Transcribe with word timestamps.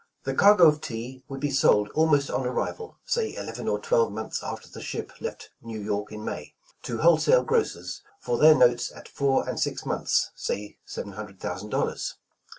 ''The 0.25 0.35
cargo 0.35 0.67
of 0.67 0.81
tea 0.81 1.23
would 1.29 1.39
be 1.39 1.51
sold 1.51 1.89
almost 1.89 2.31
on 2.31 2.43
arrival, 2.43 2.97
(say 3.05 3.35
eleven 3.35 3.67
or 3.67 3.77
twelve 3.79 4.11
months 4.11 4.41
after 4.41 4.67
the 4.67 4.81
ship 4.81 5.11
left 5.21 5.51
New 5.61 5.79
York 5.79 6.11
in 6.11 6.25
May), 6.25 6.55
to 6.81 6.97
wholesale 7.01 7.43
grocers, 7.43 8.01
for 8.19 8.39
their 8.39 8.55
notes 8.55 8.91
at 8.91 9.07
four 9.07 9.47
and 9.47 9.59
six 9.59 9.85
months, 9.85 10.31
say 10.33 10.79
seven 10.85 11.11
hundred 11.11 11.39
thousand 11.39 11.69
dol 11.69 11.85
lars. 11.85 12.15